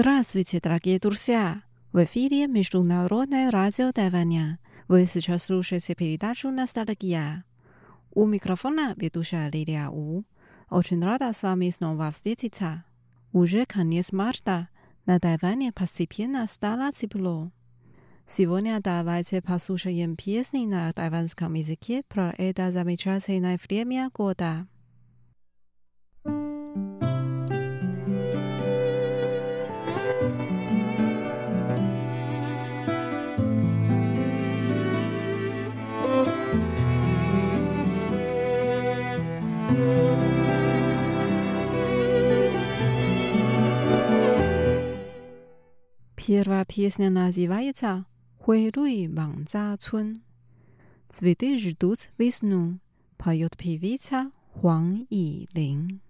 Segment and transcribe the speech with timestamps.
[0.00, 1.62] Здравствуйте, дорогие друзья!
[1.92, 4.58] В эфире Международное радио Тайваня.
[4.88, 7.44] Вы сейчас слушаете передачу «Ностальгия».
[8.10, 10.24] У микрофона ведущая Лилия У.
[10.70, 12.82] Очень рада с вами снова встретиться.
[13.34, 14.68] Уже конец марта.
[15.04, 17.50] На Тайване постепенно стало тепло.
[18.26, 24.66] Сегодня давайте послушаем песни на тайванском языке про это замечательное время года.
[46.30, 50.22] 第二篇的那是一查，花蕊莽扎村，
[51.08, 52.78] 植被是多姿伟树，
[53.18, 56.00] 培育培育着黄椅林。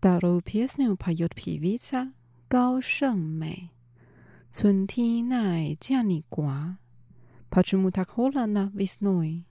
[0.00, 2.10] Вторую песню поет певица
[2.48, 3.70] Гао Шэньмэй.
[4.50, 5.78] «Цунти най.
[7.50, 9.44] Почему так холодно весной?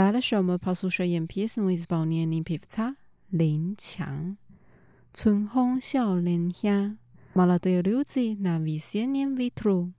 [0.00, 2.96] 大了时候，我们跑宿舍眼皮子，我们一直抱怨脸皮肤差，
[3.28, 4.34] 脸强。
[5.12, 6.96] 春风小脸香，
[7.34, 9.92] 麻辣豆花留汁难为千年未出。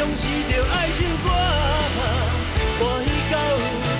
[0.00, 1.28] 平常时就爱唱歌，
[2.80, 3.36] 欢喜到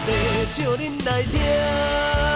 [0.07, 0.09] 地
[0.57, 2.30] 唱恁来听。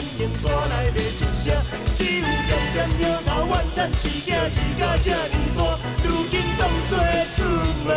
[0.00, 1.52] 反应，煞来袂出声，
[1.94, 5.60] 只有点点摇头怨叹，是囝是甲这呢大，
[6.02, 6.92] 如今当作
[7.36, 7.38] 出
[7.84, 7.88] 门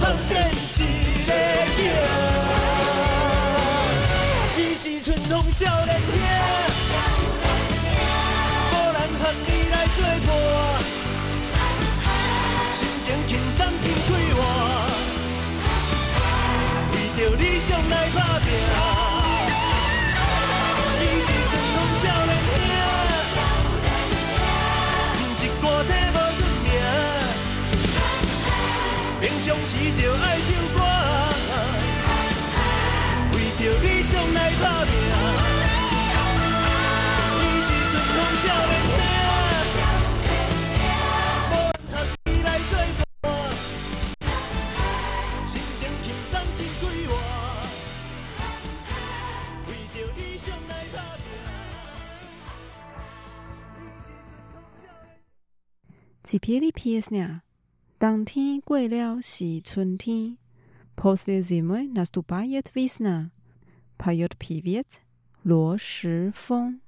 [0.00, 0.32] 碰见
[0.78, 0.80] 一
[1.26, 1.30] 个
[1.76, 1.78] 囝。
[4.56, 6.08] 伊是春风少年兄，
[8.72, 10.28] 无人和伊来作伴。
[12.72, 14.40] 心情轻松真快活，
[16.92, 19.05] 为着理想来打拼。
[29.45, 30.79] 平常时就爱唱歌，
[33.33, 34.91] 为着理想来打拼。
[37.37, 38.97] 伊是春风少年兄。
[42.25, 42.73] 你来作
[43.21, 43.23] 伴，
[45.45, 47.11] 心情轻松真快活，
[49.67, 51.23] 为着理想来打拼。
[56.23, 57.43] Теперь песня.
[57.97, 60.37] 当天过了是春天，
[60.95, 63.31] После зимы наступает весна.
[63.97, 65.01] Поет певец
[65.43, 66.81] 罗时丰。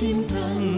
[0.00, 0.69] 心等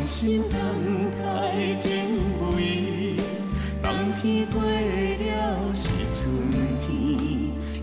[0.00, 0.58] 用心等
[1.20, 1.92] 待情
[2.56, 3.16] 未，
[3.82, 6.24] 冬天过了是春
[6.80, 6.88] 天。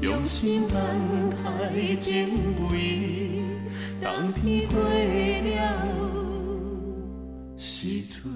[0.01, 0.75] 用心等
[1.30, 2.10] 待情
[2.71, 3.43] 未，
[4.01, 5.62] 冬天过了
[7.56, 8.34] 是春。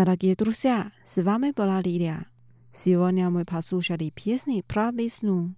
[0.00, 2.28] Дорогие друзья, с вами была Лилия.
[2.72, 5.56] Сегодня мы послушали песни про весну.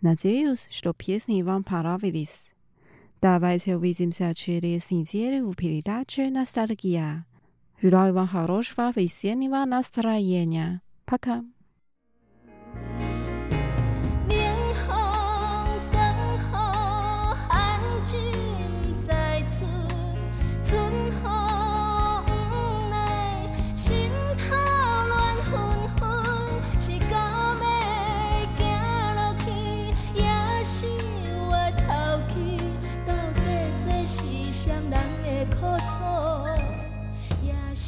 [0.00, 2.52] Надеюсь, что песни вам понравились.
[3.20, 7.26] Давайте увидимся через неделю в передаче «Ностальгия».
[7.82, 10.80] Желаю вам хорошего весеннего настроения.
[11.04, 11.44] Пока!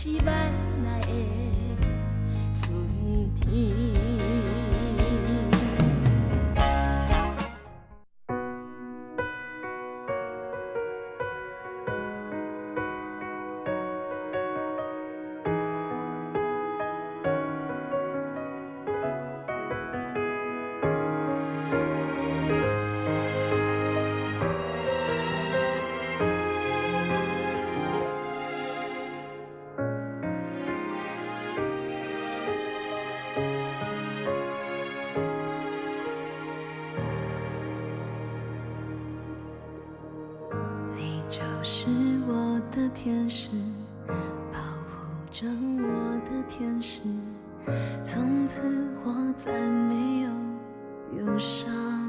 [0.05, 0.64] 七班
[42.55, 43.49] 我的天使
[44.07, 47.01] 保护着我的天使
[48.05, 48.63] 从此
[49.05, 50.29] 我再没有
[51.19, 52.04] 忧伤。